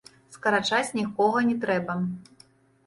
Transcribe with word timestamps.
Скарачаць 0.37 0.95
нікога 1.01 1.47
не 1.51 1.55
трэба. 1.67 2.01